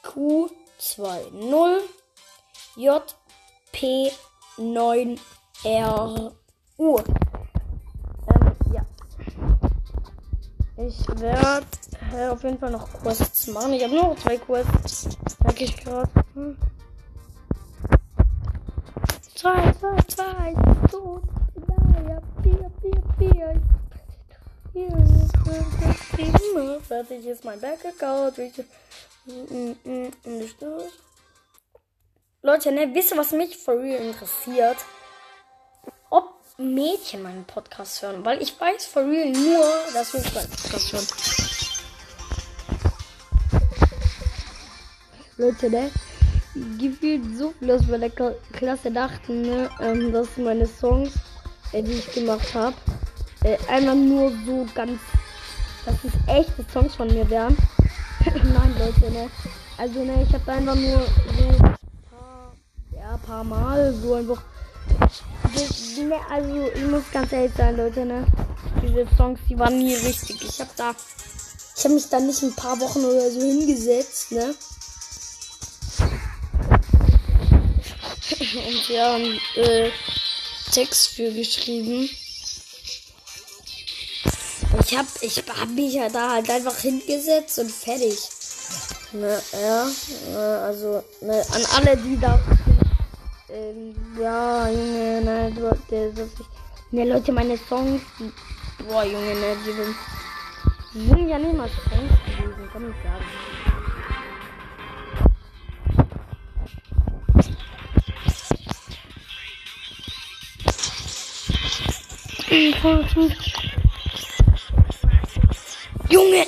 Q 0.02 0.50
20 0.78 1.34
J 2.78 3.16
P 3.72 4.12
9 4.58 5.20
R 5.64 6.32
U. 6.78 7.00
Ähm, 7.00 8.56
ja. 8.74 8.86
Ich 10.78 11.08
werde 11.20 11.68
äh, 12.14 12.28
auf 12.30 12.44
jeden 12.44 12.60
Fall 12.60 12.72
noch 12.72 12.88
Quests 13.02 13.48
machen. 13.48 13.74
Ich 13.74 13.84
habe 13.84 13.94
nur 13.94 14.18
zwei 14.18 14.38
Quests. 14.38 15.10
Merke 15.44 15.64
ich 15.66 15.78
gerade. 15.78 16.10
Hm. 16.34 16.58
Zwei, 19.46 19.70
zwei, 19.74 19.96
zwei. 20.08 20.56
Tot. 20.90 21.22
Drei, 21.68 22.18
vier, 22.42 22.72
vier, 22.82 23.04
vier. 23.20 23.62
Hier, 24.74 24.90
Fertig 26.82 27.28
ist 27.28 27.46
mein 27.46 27.62
Bank-Account. 27.62 28.40
Leute, 32.42 32.72
ne, 32.72 32.92
wisst 32.96 33.12
ihr, 33.12 33.18
was 33.18 33.34
mich 33.34 33.56
for 33.56 33.80
real 33.80 34.02
interessiert? 34.02 34.78
Ob 36.10 36.34
Mädchen 36.58 37.22
meinen 37.22 37.46
Podcast 37.46 38.02
hören. 38.02 38.26
Weil 38.26 38.42
ich 38.42 38.60
weiß 38.60 38.88
for 38.88 39.04
real 39.04 39.30
nur, 39.30 39.64
dass 39.94 40.12
wir 40.12 40.22
meinen 40.22 40.50
Podcast 40.50 40.92
hören. 40.92 41.08
Leute, 45.38 45.70
ne? 45.70 45.92
Gefühlt 46.80 47.38
so 47.38 47.54
viel 47.60 47.72
aus 47.72 47.86
meiner 47.88 48.10
Klasse 48.10 48.90
dachten, 48.90 49.42
ne? 49.42 49.70
Ähm, 49.82 50.14
dass 50.14 50.38
meine 50.38 50.66
Songs, 50.66 51.12
äh, 51.74 51.84
die 51.84 51.92
ich 51.92 52.14
gemacht 52.14 52.54
habe, 52.54 52.76
äh, 53.44 53.58
einmal 53.68 53.96
nur 53.96 54.32
so 54.46 54.66
ganz, 54.74 55.00
dass 55.86 55.96
es 56.04 56.14
echte 56.28 56.66
Songs 56.72 56.96
von 56.96 57.08
mir 57.08 57.30
wären. 57.30 57.58
Nein, 58.26 58.76
Leute, 58.80 59.12
ne? 59.12 59.30
Also, 59.78 60.04
ne, 60.06 60.26
ich 60.26 60.34
habe 60.34 60.52
einfach 60.52 60.76
nur 60.76 61.02
so 61.38 61.48
ein 61.50 61.58
paar, 62.10 62.54
ja, 62.96 63.18
paar 63.18 63.44
Mal 63.44 63.94
so 63.94 64.14
einfach. 64.14 64.42
Das, 65.54 65.98
ne, 65.98 66.16
also, 66.30 66.70
ich 66.74 66.88
muss 66.90 67.04
ganz 67.12 67.34
ehrlich 67.34 67.52
sein, 67.58 67.76
Leute, 67.76 68.06
ne? 68.06 68.26
Diese 68.82 69.06
Songs, 69.18 69.42
die 69.50 69.60
waren 69.60 69.78
nie 69.78 69.94
richtig. 69.94 70.42
Ich 70.42 70.62
habe 70.62 70.72
da 70.78 70.96
Ich 71.76 71.84
habe 71.84 71.96
mich 71.96 72.08
dann 72.08 72.28
nicht 72.28 72.42
ein 72.44 72.56
paar 72.56 72.80
Wochen 72.80 73.04
oder 73.04 73.30
so 73.30 73.42
hingesetzt, 73.42 74.32
ne? 74.32 74.56
Und 78.32 78.90
wir 78.90 79.06
haben 79.06 79.40
äh, 79.56 79.92
Text 80.72 81.10
für 81.10 81.32
geschrieben. 81.32 82.10
Ich 84.84 84.98
hab, 84.98 85.06
ich 85.22 85.44
hab 85.48 85.70
mich 85.70 85.94
ja 85.94 86.10
da 86.10 86.34
halt 86.34 86.50
einfach 86.50 86.78
hingesetzt 86.78 87.60
und 87.60 87.72
fertig. 87.72 88.18
Ne, 89.14 89.40
ja, 89.54 89.88
äh, 90.34 90.64
also 90.66 91.04
ne, 91.22 91.44
an 91.54 91.66
alle, 91.76 91.98
die 91.98 92.20
da. 92.20 92.40
Ähm, 93.50 93.96
ja, 94.20 94.68
Junge, 94.70 95.22
ne, 95.22 95.54
du, 95.56 95.70
das, 95.90 96.30
ne, 96.92 97.06
Leute, 97.06 97.32
meine 97.32 97.58
Songs. 97.70 98.02
Boah, 98.88 99.04
Junge, 99.04 99.36
ne, 99.36 99.56
die 99.66 99.72
sind, 99.72 99.96
die 100.94 101.08
sind 101.08 101.30
ja 101.30 101.38
nicht 101.38 101.56
mal 101.56 101.70
Songs 101.70 102.12
gewesen, 102.26 102.70
kann 102.74 102.90
ich 102.90 103.04
sagen. 103.04 103.65
Junge! 116.10 116.46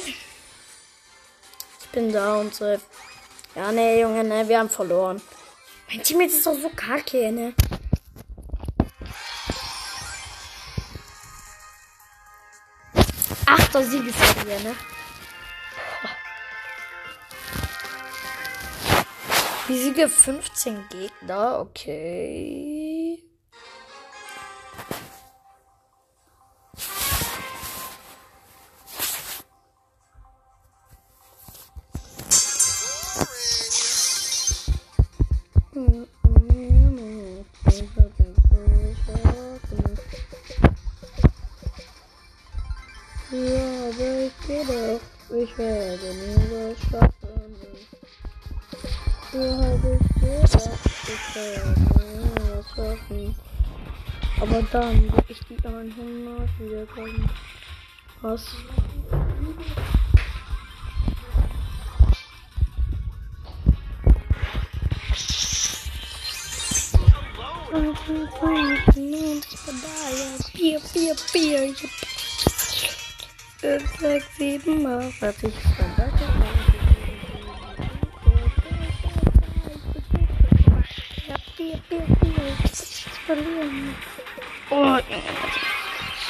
Ich 1.81 1.87
bin 1.91 2.13
da 2.13 2.37
und 2.37 2.55
so. 2.55 2.77
Ja, 3.53 3.73
ne, 3.73 3.99
Junge, 3.99 4.23
ne, 4.23 4.47
wir 4.47 4.59
haben 4.59 4.69
verloren. 4.69 5.21
Mein 5.89 6.01
Team 6.03 6.21
ist 6.21 6.45
doch 6.45 6.53
so 6.53 6.69
kacke, 6.69 7.29
ne? 7.29 7.53
Achter 13.45 13.83
Siegesserie, 13.83 14.61
ne? 14.63 14.75
Die 19.67 19.77
Siege 19.77 20.07
15 20.07 20.87
Gegner, 20.87 21.59
okay. 21.59 22.76
Yeah, 45.67 45.97
the 45.97 46.11
needle 46.13 46.75
shot 46.75 47.13
on 47.23 47.51
me. 47.59 47.71
Do 49.33 49.39
how 49.59 49.75
this 49.83 50.03
geht, 50.15 50.53
das 52.47 52.67
hoffen. 52.77 53.35
Aber 54.39 54.61
dann 54.71 55.11
will 55.11 55.23
ich 55.27 55.39
die 55.49 55.57
100 55.61 56.59
wiederkommen. 56.59 57.29
Was? 58.21 58.45
Oh, 67.73 67.73
oh, 67.73 67.93
oh, 68.07 68.27
oh, 68.31 68.41
oh, 68.41 68.77
oh, 68.77 69.11
oh, 69.57 70.01
oh, 71.23 72.16
5, 73.67 73.99
6, 73.99 74.23
7, 74.37 74.85
8, 74.85 75.11
40, 75.11 75.51
35, 75.51 76.21
40, 82.37 83.09
verlieren. 83.25 83.95
Oh, 84.69 84.97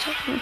schaffen. 0.01 0.41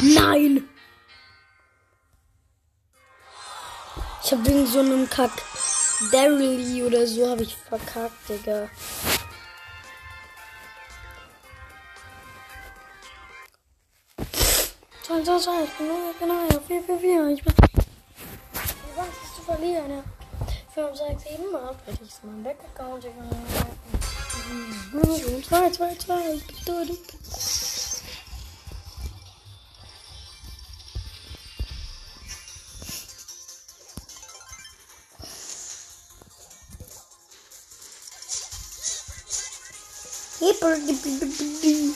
Nein! 0.00 0.68
Ich 4.22 4.32
hab 4.32 4.46
wegen 4.46 4.66
so 4.66 4.80
einem 4.80 5.10
Kack 5.10 5.32
Daryl 6.10 6.86
oder 6.86 7.06
so 7.06 7.28
habe 7.28 7.42
ich 7.42 7.56
verkackt, 7.56 8.28
Digga. 8.28 8.68
Zwei, 15.02 15.22
zwei, 15.22 15.38
zwei, 15.38 15.64
ich 15.64 15.70
bin 15.70 15.88
nur, 15.88 16.14
genau, 16.18 16.34
ja, 16.50 16.60
vier, 16.66 16.82
vier, 16.82 16.98
vier, 16.98 17.28
ich 17.28 17.44
bin. 17.44 17.54
Was 18.96 19.06
ist 19.06 19.36
zu 19.36 19.42
verlieren, 19.42 19.90
ja. 19.90 20.04
Fünf, 20.72 20.96
sechs, 20.96 21.22
sieben, 21.24 21.54
acht, 21.54 21.78
ich 21.86 22.00
ist 22.00 22.24
mein 22.24 22.42
Back-Account, 22.42 23.04
Digga. 23.04 23.24
Zwei, 25.46 25.70
zwei, 25.70 25.94
zwei, 25.96 26.34
ich 26.34 26.46
bin 26.46 26.56
tot, 26.64 26.88
ich 26.90 27.02
bin 27.06 27.18
Hey, 27.24 27.63
Boogie, 40.64 40.94
boogie, 40.94 41.92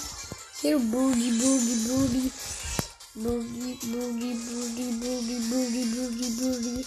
Here, 0.61 0.79
boogie, 0.79 1.33
boogie, 1.41 1.77
boogie. 1.89 2.29
Boogie, 3.17 3.79
boogie, 3.81 4.35
boogie, 4.45 4.93
boogie, 5.01 5.41
boogie, 5.49 5.85
boogie, 5.89 6.31
boogie. 6.37 6.85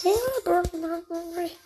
Here, 0.00 0.38
boogie, 0.44 0.78
boogie. 1.08 1.58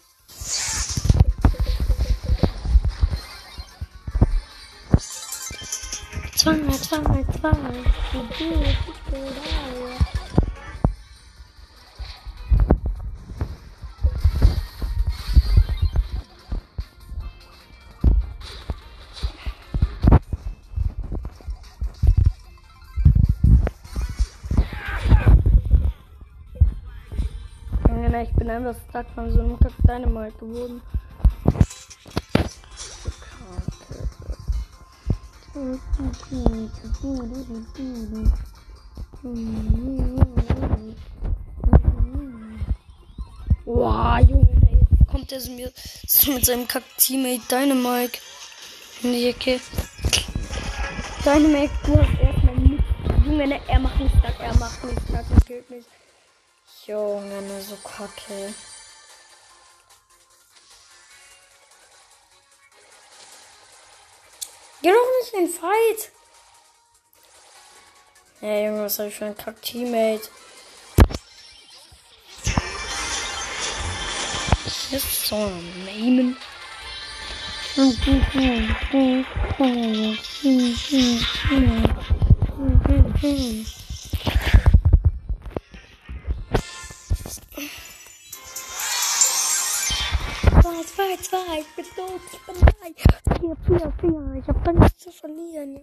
Turn, 6.39 6.61
turn, 6.81 7.05
turn. 7.43 7.73
Ne, 28.53 28.59
bin 28.59 28.67
einfach 28.67 28.81
stuck 28.89 29.07
von 29.15 29.31
so 29.33 29.41
einem 29.41 29.59
Kack 29.59 29.73
Dynamite 29.87 30.39
geworden. 30.39 30.83
Wow, 43.65 44.19
Junge, 44.21 44.49
jetzt 44.71 45.09
kommt 45.09 45.33
er 45.33 45.41
so 45.41 45.51
so 46.07 46.33
mit 46.33 46.45
seinem 46.45 46.69
Kack-Teammate 46.69 47.43
Dynamite 47.49 48.19
in 49.03 49.13
die 49.13 49.29
Ecke. 49.29 49.61
Dynamite, 51.25 51.73
du 51.85 51.99
hast 51.99 52.21
erstmal 52.21 52.57
nicht. 52.57 52.85
Junge, 53.25 53.47
ne, 53.47 53.61
er 53.69 53.79
macht 53.79 54.01
nicht 54.01 54.15
stuck, 54.19 54.41
er 54.41 54.55
macht 54.57 54.85
nicht 54.85 55.01
stuck, 55.03 55.25
er 55.35 55.41
killt 55.47 55.71
mich. 55.71 55.85
Junge, 56.87 57.43
ne, 57.43 57.63
so 57.63 57.77
kacke. 57.77 58.55
Geh 64.83 64.91
doch 64.91 65.09
nicht 65.21 65.35
in 65.35 65.47
den 65.47 65.55
Fight! 65.55 66.11
Ey, 68.41 68.67
Junge, 68.67 68.83
was 68.83 68.99
hab 68.99 69.07
ich 69.07 69.15
für 69.15 69.27
ein 69.27 69.37
Kack-Teammate? 69.37 70.29
Ist 74.91 75.27
so 75.29 75.37
ein 75.37 75.85
Namen. 75.85 76.37
Mm-hmm. 77.77 78.23
2, 91.33 91.61
ich 91.61 91.75
bin 91.75 91.85
tot, 91.97 92.21
ich 92.31 92.41
bin 92.41 92.55
frei. 92.57 92.95
Vier, 93.41 93.57
vier, 93.65 93.93
vier, 94.01 94.35
ich 94.39 94.49
hab 94.49 94.65
gar 94.65 94.75
nichts 94.75 94.99
zu 94.99 95.11
verlieren. 95.11 95.81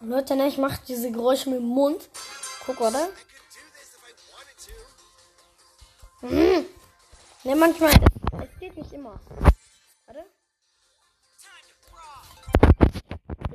Leute, 0.00 0.36
ne, 0.36 0.46
ich 0.46 0.58
mache 0.58 0.80
diese 0.86 1.10
Geräusche 1.10 1.50
mit 1.50 1.58
dem 1.58 1.66
Mund. 1.66 2.08
Guck, 2.64 2.80
oder? 2.80 3.08
Ne, 7.44 7.56
manchmal. 7.56 7.90
Es, 7.90 8.60
geht 8.60 8.76
nicht 8.76 8.92
immer. 8.92 9.18
Warte. 10.06 10.24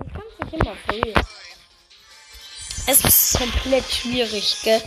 Ich 0.06 0.13
kann 0.13 0.23
es 0.30 0.39
nicht 0.39 0.54
immer, 0.54 0.76
real. 0.91 1.23
Es 2.86 3.04
ist 3.06 3.38
komplett 3.38 3.86
schwierig, 3.86 4.58
gell? 4.63 4.82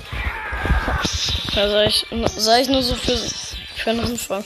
Ja, 1.55 1.69
sag 1.69 1.87
ich, 1.89 2.07
sag 2.37 2.61
ich 2.61 2.69
nur 2.69 2.83
so 2.83 2.95
für, 2.95 3.17
für 3.17 3.91
einen 3.91 4.01
Anfang. 4.01 4.45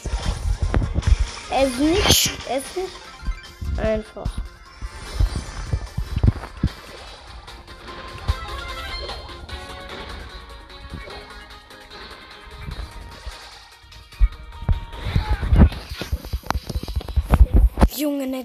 Es 1.51 1.69
ist 1.71 1.79
nicht, 1.79 2.31
es 2.49 2.65
ist 2.65 2.77
nicht 2.77 3.79
einfach. 3.79 4.44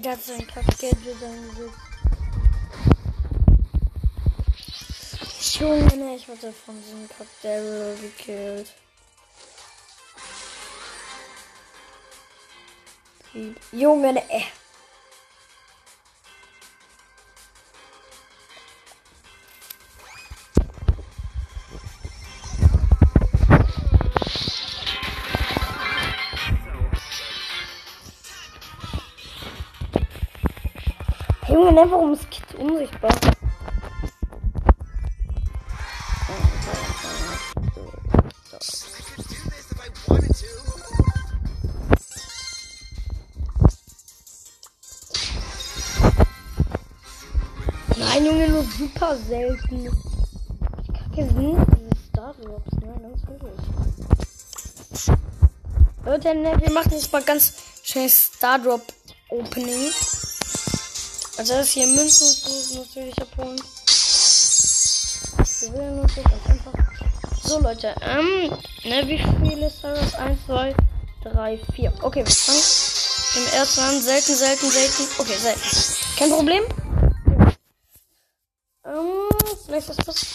Junge, 0.00 0.08
ne, 0.08 0.16
das 0.16 0.28
ist 0.28 0.40
ein 0.40 0.46
Kack-Gadget 0.46 1.22
angesetzt. 1.22 1.74
Junge, 5.60 6.16
ich 6.16 6.28
wurde 6.28 6.52
von 6.52 6.82
diesem 6.82 7.08
Kack-Daryl 7.08 7.96
gekillt. 8.00 8.72
Junge, 13.72 14.12
ne, 14.14 14.22
warum 31.90 32.12
ist 32.12 32.30
Kid 32.30 32.54
unsichtbar? 32.54 33.10
Nein, 47.96 48.26
Junge, 48.26 48.48
nur 48.48 48.64
super 48.64 49.16
selten. 49.16 49.86
Ich 49.86 50.92
kacke 50.94 51.26
sind 51.26 51.58
diese 51.76 51.90
Stardrops, 52.08 52.72
ne? 52.80 52.94
Ganz 53.02 53.22
wirklich. 53.26 53.60
Leute, 56.04 56.34
ne, 56.34 56.60
wir 56.60 56.72
machen 56.72 56.92
jetzt 56.92 57.12
mal 57.12 57.22
ganz 57.22 57.54
schnell 57.82 58.08
Stardrop 58.08 58.82
Opening. 59.28 59.92
Also 61.40 61.54
das 61.54 61.70
hier 61.70 61.86
Münzen 61.86 62.36
natürlich 62.74 63.18
abholen. 63.18 63.58
Wir 65.60 65.72
wählen 65.72 66.00
uns 66.00 66.14
jetzt 66.14 66.28
einfach. 66.28 66.74
So 67.42 67.58
Leute, 67.60 67.94
ähm, 68.02 68.50
ne, 68.84 69.08
wie 69.08 69.16
viele 69.16 69.68
ist 69.68 69.82
das? 69.82 70.16
1, 70.16 70.38
2, 70.44 70.74
3, 71.22 71.58
4. 71.74 71.94
Okay, 72.02 72.26
wir 72.26 72.30
fangen 72.30 72.60
im 73.36 73.46
ersten 73.54 73.80
an. 73.80 74.02
Selten, 74.02 74.34
selten, 74.34 74.70
selten. 74.70 75.08
Okay, 75.16 75.38
selten. 75.38 75.62
Kein 76.18 76.30
Problem. 76.30 76.62
Ähm, 78.84 79.30
vielleicht 79.64 79.88
ist 79.88 80.06
das. 80.06 80.26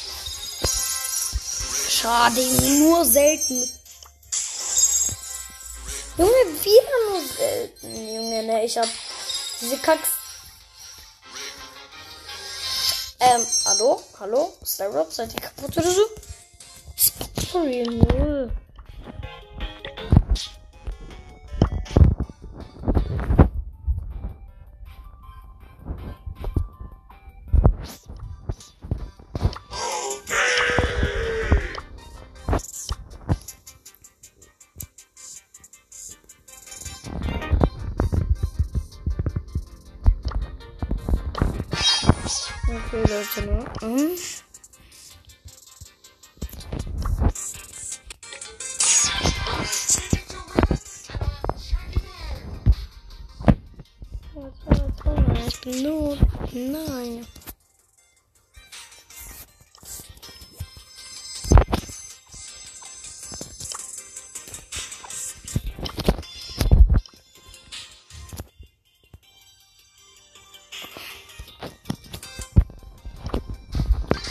Schade, 1.87 2.41
nur 2.79 3.05
selten. 3.05 3.69
Junge, 6.17 6.31
wieder 6.63 6.97
nur 7.11 7.21
selten. 7.37 7.95
Junge, 7.95 8.41
ne, 8.41 8.65
ich 8.65 8.75
hab 8.75 8.87
diese 9.61 9.77
Kacks. 9.77 10.14
Ähm, 13.27 13.41
hallo? 13.65 13.99
Hallo? 14.19 14.53
Starrock, 14.63 15.11
seid 15.11 15.33
ihr 15.33 15.41
kaputt 15.41 15.75
oder 15.77 15.89
so? 15.89 16.01
Sorry, 17.51 17.83
null. 17.83 18.51
Okay, 43.37 43.47
Leute, 43.47 43.81
ne? 43.81 44.15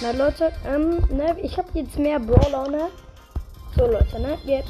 Na 0.05 0.11
Leute, 0.11 0.53
ähm, 0.67 0.99
ne, 1.09 1.35
ich 1.41 1.57
habe 1.57 1.71
jetzt 1.73 1.99
mehr 1.99 2.21
Brawler, 2.21 2.69
ne? 2.69 2.91
So 3.75 3.87
Leute, 3.87 4.21
ne? 4.21 4.39
Wir, 4.45 4.63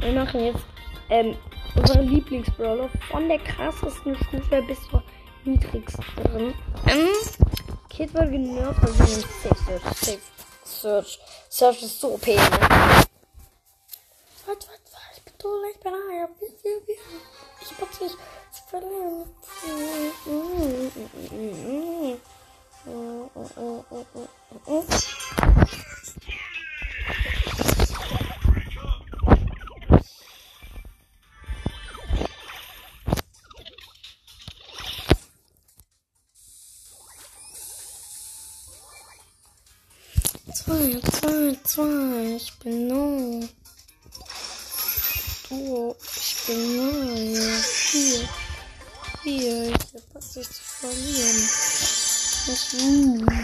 wir 0.00 0.12
machen 0.12 0.40
jetzt 0.40 0.64
ähm, 1.10 1.36
unsere 1.76 2.00
Lieblingsbrawler 2.00 2.88
von 3.10 3.28
der 3.28 3.40
krassesten 3.40 4.16
Stufe 4.16 4.62
bis 4.62 4.78
zur 4.88 5.02
niedrigsten. 5.44 6.02
Ähm, 6.86 7.08
Kid 7.90 8.14
wird 8.14 8.30
genervt, 8.30 8.80
weil 8.80 8.98
wir 9.00 9.04
den 9.04 9.20
Safe 9.20 9.54
Search, 9.66 9.82
Safe 9.98 10.20
Search, 10.64 11.20
Search 11.50 11.82
ist 11.82 12.00
so 12.00 12.14
OP, 12.14 12.26
ne? 12.26 12.36
Warte, 12.38 13.10
warte, 14.46 14.66
warte, 14.66 15.14
ich 15.14 15.24
bin 15.24 15.34
tot, 15.36 15.60
ich 15.74 15.80
bin 15.80 15.92
da, 15.92 15.98
ich 17.60 17.80
hab 17.82 17.92
sich 17.92 18.12
zu 18.50 18.62
verlieren. 18.70 19.26
Zwei, 24.74 25.13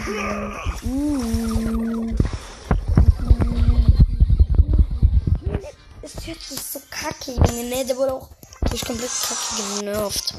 mm, 0.07 0.83
mm. 0.83 2.15
Ist 6.01 6.25
jetzt 6.25 6.73
so 6.73 6.79
kacke, 6.89 7.31
Junge, 7.31 7.63
ne? 7.69 7.85
Der 7.85 7.95
wurde 7.97 8.13
auch 8.13 8.29
durch 8.69 8.83
komplett 8.83 9.09
kacke 9.09 9.79
genervt. 9.79 10.33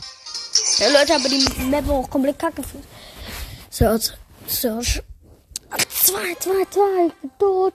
Ja, 0.78 0.88
Leute, 0.88 1.14
aber 1.14 1.28
die 1.28 1.64
Map 1.64 1.86
war 1.86 1.96
auch 1.96 2.10
komplett 2.10 2.38
kacke. 2.38 2.62
Search, 3.70 4.12
Search. 4.46 5.02
Zwei, 5.88 6.34
zwei, 6.40 6.64
zwei, 6.70 7.12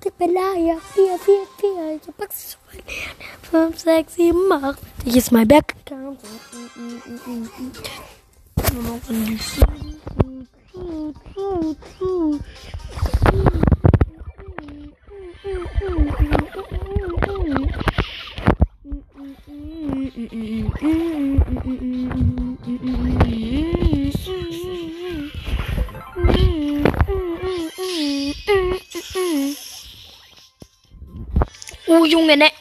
ich 0.05 0.13
bin 0.13 0.33
Leier. 0.33 0.77
Vier, 0.93 1.17
vier, 1.17 1.47
vier, 1.59 1.99
ich 1.99 2.07
hab 2.07 2.21
Angst 2.21 2.51
zu 2.51 2.57
verlieren. 2.67 3.15
Fünf, 3.49 3.79
sechs, 3.79 4.15
sieben, 4.15 4.51
acht. 4.51 4.79
Ich 5.05 5.15
ist 5.15 5.31
mein 5.31 5.47
Bergaccount. 5.47 6.19
Oh, 31.87 32.05
Junge, 32.05 32.37
ne. 32.37 32.51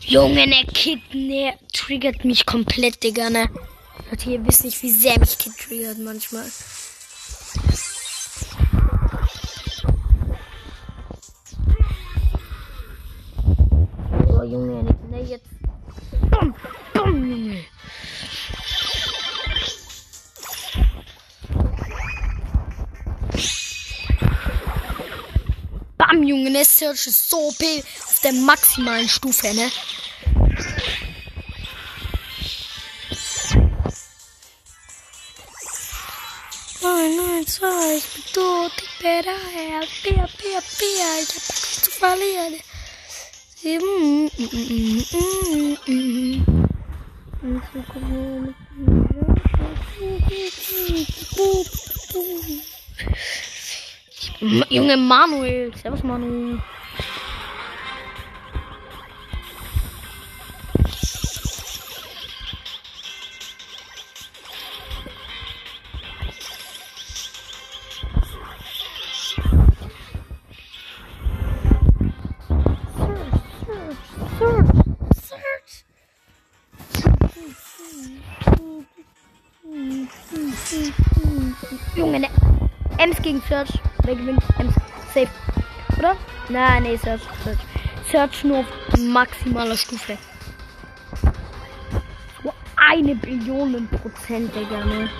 Junge, 0.00 0.46
ne, 0.46 0.64
Kid, 0.72 1.00
ne, 1.14 1.54
triggert 1.72 2.24
mich 2.24 2.44
komplett, 2.44 3.02
Digga, 3.02 3.30
ne. 3.30 3.48
Leute, 4.10 4.30
ihr 4.30 4.46
wisst 4.46 4.64
nicht, 4.64 4.82
wie 4.82 4.90
sehr 4.90 5.18
mich 5.18 5.38
Kid 5.38 5.52
triggert 5.58 5.98
manchmal. 5.98 6.46
Oh, 14.28 14.42
Junge, 14.42 14.82
ne, 14.82 14.96
ne, 15.10 15.22
jetzt. 15.22 15.46
Bum, 16.30 16.54
bum, 16.92 17.30
Junge. 17.30 17.64
Bam, 25.98 26.22
Junge, 26.22 26.50
ne, 26.50 26.64
Search 26.64 27.06
ist 27.06 27.30
so 27.30 27.48
OP 27.48 27.62
auf 27.62 28.20
der 28.22 28.32
maximalen 28.32 29.08
Stufe, 29.08 29.54
ne. 29.54 29.70
Nein, 37.46 37.70
nein, 37.70 37.96
zwei, 37.96 37.96
ich 37.96 38.06
bin 38.12 38.24
tot, 38.32 38.72
ich 38.76 38.98
bin 38.98 39.22
daher, 39.22 39.80
Bier, 40.02 40.28
Bier, 40.38 40.62
Bier, 40.78 41.10
ich 41.22 41.28
hab 41.28 41.44
nichts 41.48 41.82
zu 41.82 41.90
verlieren. 41.90 42.54
Sieben, 43.54 44.24
mm, 44.24 44.30
mm, 44.38 45.04
mm, 45.12 45.76
mm, 45.86 45.86
mm. 45.86 46.46
Junge 54.70 54.96
Manuel, 54.96 55.72
servus 55.76 56.02
Manuel. 56.02 56.60
Ems 82.98 83.20
gegen 83.22 83.42
Search. 83.48 83.70
Wer 84.04 84.16
gewinnt? 84.16 84.42
Ems. 84.58 84.74
Safe. 85.14 85.28
Oder? 85.98 86.16
Nein, 86.48 86.82
nee, 86.84 86.96
Search. 86.96 87.22
Search. 87.44 87.58
Search 88.10 88.44
nur 88.44 88.58
auf 88.60 88.66
maximaler 88.98 89.76
Stufe. 89.76 90.16
So 92.42 92.52
eine 92.76 93.14
Billion 93.16 93.88
Prozent, 93.88 94.54
Digga, 94.54 94.84
ne? 94.84 95.10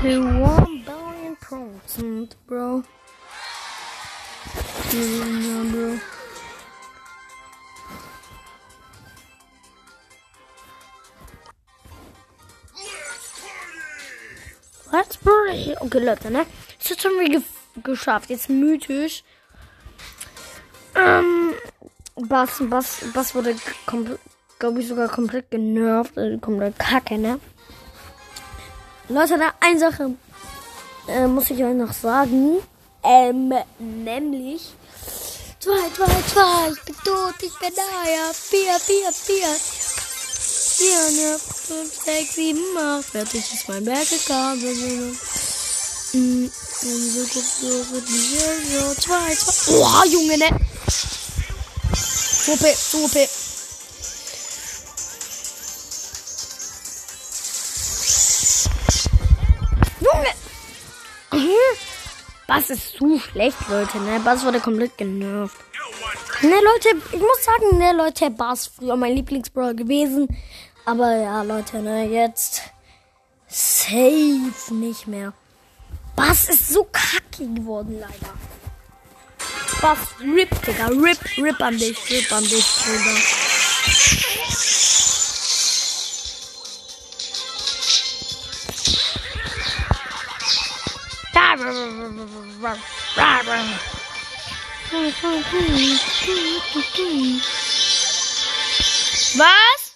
To 0.00 0.20
one 0.20 0.84
billion 0.84 1.36
percent, 1.40 2.36
bro. 2.46 2.82
Yeah, 4.92 5.64
bro. 5.70 6.17
Okay, 15.80 15.98
Leute, 15.98 16.30
ne? 16.30 16.46
Das 16.78 16.90
hat 16.90 17.02
schon 17.02 17.12
wieder 17.12 17.40
ge 17.40 17.42
geschafft. 17.82 18.30
Jetzt 18.30 18.48
mythisch. 18.48 19.22
Ähm, 20.94 21.52
Bass, 22.16 22.60
Bass, 22.60 22.96
Bass 23.14 23.34
wurde 23.34 23.54
glaube 24.58 24.80
ich, 24.80 24.88
sogar 24.88 25.08
komplett 25.08 25.50
genervt. 25.50 26.16
Also 26.18 26.38
komplett 26.38 26.78
kacke, 26.78 27.18
ne? 27.18 27.38
Leute, 29.08 29.38
ne, 29.38 29.52
eine 29.60 29.78
Sache 29.78 30.10
äh, 31.08 31.26
muss 31.26 31.50
ich 31.50 31.62
euch 31.62 31.74
noch 31.74 31.92
sagen. 31.92 32.58
Ähm, 33.02 33.52
nämlich. 33.78 34.74
Zwei, 35.60 35.90
zwei, 35.94 36.06
zwei, 36.32 36.72
ich 36.72 36.82
bin 36.82 36.94
tot, 37.04 37.34
ich 37.40 37.58
bin 37.58 37.74
da, 37.74 38.10
ja. 38.10 38.32
Vier, 38.32 38.78
vier, 38.78 39.12
vier. 39.12 39.48
Vier, 40.78 41.10
ne, 41.10 41.38
fünf, 41.38 42.04
sechs, 42.04 42.34
sieben, 42.34 42.76
acht. 42.78 43.04
Fertig 43.06 43.52
ist 43.52 43.68
mein 43.68 43.84
Berg 43.84 44.08
gegangen. 44.08 45.18
Mm, 46.18 46.50
so, 46.50 46.88
so, 46.88 47.24
so, 47.24 47.82
so, 47.84 48.94
zwei, 48.94 49.34
zwei. 49.34 49.72
Oha, 49.72 50.04
Junge, 50.06 50.36
ne? 50.36 50.48
Suppe, 51.94 52.74
Suppe. 52.74 53.28
Junge! 60.00 60.34
Bass 62.48 62.70
ist 62.70 62.96
zu 62.96 63.20
schlecht, 63.20 63.58
Leute, 63.68 63.98
ne? 63.98 64.18
Bass 64.18 64.44
wurde 64.44 64.58
komplett 64.58 64.98
genervt. 64.98 65.56
Ne, 66.42 66.48
Leute, 66.50 67.00
ich 67.12 67.20
muss 67.20 67.44
sagen, 67.44 67.78
ne, 67.78 67.92
Leute, 67.92 68.30
Bass 68.30 68.66
früher 68.66 68.96
mein 68.96 69.14
Lieblingsbrawler 69.14 69.74
gewesen. 69.74 70.26
Aber 70.84 71.16
ja, 71.16 71.42
Leute, 71.42 71.78
ne, 71.78 72.08
jetzt 72.08 72.62
safe 73.46 74.74
nicht 74.74 75.06
mehr. 75.06 75.32
Bass 76.18 76.48
ist 76.48 76.72
so 76.72 76.82
kacke 76.82 77.46
geworden, 77.46 78.00
leider. 78.00 78.34
Bass, 79.80 79.98
rip, 80.20 80.50
Digga, 80.66 80.88
rip, 80.88 81.18
rip 81.36 81.60
an 81.60 81.78
dich, 81.78 81.96
rip 82.10 82.32
an 82.32 82.42
dich, 82.42 82.66
Bruder. 82.82 83.14
Was? 99.36 99.92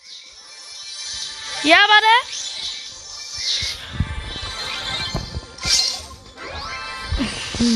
Ja, 1.65 1.79
warte. 1.79 2.32
Ja, 7.63 7.69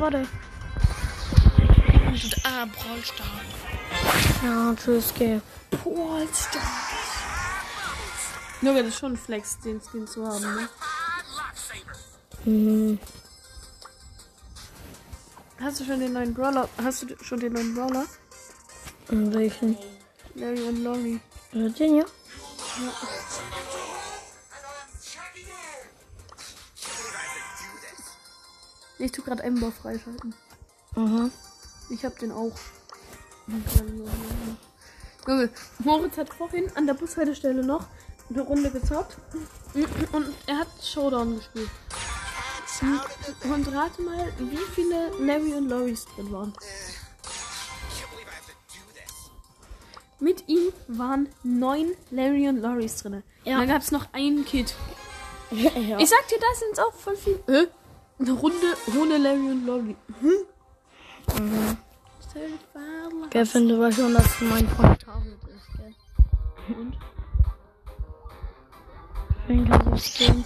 warte. 0.00 0.28
Ah, 2.44 2.66
Brawlstar. 2.66 3.26
Ja, 4.44 4.74
tschüss, 4.76 5.12
geh. 5.18 5.40
Brawlstar. 5.70 6.62
Nur 8.60 8.74
wäre 8.76 8.84
das 8.84 8.96
schon 8.96 9.16
Flex, 9.16 9.58
den 9.58 9.80
Skin 9.80 10.06
zu 10.06 10.24
haben, 10.24 10.40
ne? 10.40 10.68
Mhm. 12.44 12.98
Hast 15.58 15.80
du 15.80 15.84
schon 15.84 15.98
den 15.98 16.12
neuen 16.12 16.32
Brawler? 16.32 16.68
Hast 16.80 17.02
du 17.02 17.24
schon 17.24 17.40
den 17.40 17.54
neuen 17.54 17.74
Brawler? 17.74 18.06
Welchen? 19.08 19.76
Larry 20.34 20.62
und 20.62 20.82
Lori. 20.82 21.20
Äh, 21.52 21.70
Den 21.70 21.96
ja? 21.96 22.04
Ich 28.98 29.12
tu 29.12 29.22
gerade 29.22 29.42
Ember 29.42 29.70
freischalten. 29.70 30.34
Aha. 30.94 31.30
Ich 31.90 32.04
hab 32.04 32.18
den 32.18 32.32
auch. 32.32 32.52
Junge, 35.26 35.50
Moritz 35.78 36.16
hat 36.16 36.32
vorhin 36.32 36.70
an 36.76 36.86
der 36.86 36.94
Bushaltestelle 36.94 37.64
noch 37.64 37.86
eine 38.30 38.42
Runde 38.42 38.70
gezockt. 38.70 39.16
Und 40.12 40.32
er 40.46 40.58
hat 40.58 40.68
Showdown 40.82 41.36
gespielt. 41.36 41.70
Und 43.44 43.68
rate 43.72 44.02
mal, 44.02 44.32
wie 44.38 44.56
viele 44.74 45.10
Larry 45.20 45.54
und 45.54 45.68
Loris 45.68 46.06
drin 46.06 46.32
waren. 46.32 46.52
Mit 50.20 50.48
ihm 50.48 50.72
waren 50.88 51.28
neun 51.42 51.92
Larry 52.10 52.48
und 52.48 52.60
Loris 52.60 53.02
drin. 53.02 53.22
Ja. 53.44 53.58
Dann 53.58 53.68
gab 53.68 53.82
es 53.82 53.90
noch 53.90 54.06
einen 54.12 54.44
Kid. 54.44 54.74
ja. 55.50 55.98
Ich 55.98 56.08
sag 56.08 56.28
dir, 56.28 56.38
das 56.40 56.60
sind 56.60 56.80
auch 56.80 56.94
voll 56.94 57.16
viel. 57.16 57.38
Äh? 57.46 57.66
Eine 58.18 58.32
Runde 58.32 58.76
ohne 58.98 59.18
Larry 59.18 59.50
und 59.50 59.66
Lolly. 59.66 59.96
Hm? 60.20 60.32
Mhm. 61.40 61.76
Kevin, 63.30 63.68
du 63.68 63.80
weißt 63.80 63.98
schon, 63.98 64.14
dass 64.14 64.40
mein 64.40 64.68
Freund 64.68 65.00
Tablet 65.00 65.38
ist, 65.44 65.76
gell? 65.76 66.76
Und? 66.76 66.96
Wen 69.46 69.68
kann 69.68 69.90
das 69.90 70.14
gehen? 70.14 70.44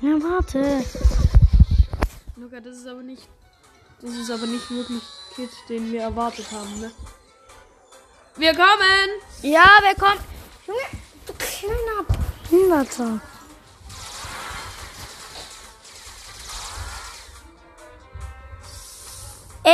Ja, 0.00 0.22
warte. 0.22 0.84
Luca, 2.36 2.60
das 2.60 2.78
ist 2.78 2.86
aber 2.86 3.02
nicht. 3.02 3.28
Das 4.00 4.10
ist 4.10 4.30
aber 4.30 4.46
nicht 4.46 4.70
wirklich 4.70 5.02
Kid, 5.34 5.50
den 5.68 5.92
wir 5.92 6.02
erwartet 6.02 6.50
haben, 6.52 6.80
ne? 6.80 6.90
Wir 8.36 8.52
kommen! 8.52 9.20
Ja, 9.42 9.64
wer 9.80 9.94
kommt? 9.94 10.20
Junge, 10.66 10.80
du 11.24 11.32
kleiner 11.34 12.04
Behinderter. 12.42 13.20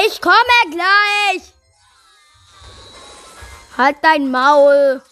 Ich 0.06 0.20
komme 0.20 0.34
gleich. 0.70 1.52
Halt 3.78 3.96
dein 4.02 4.30
Maul. 4.30 5.02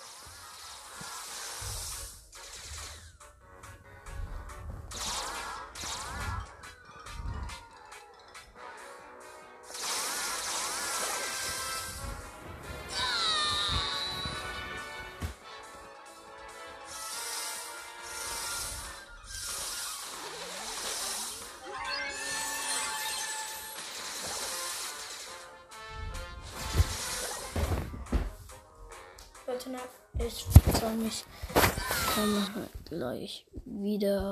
Ich 33.28 33.46
wieder. 33.64 34.27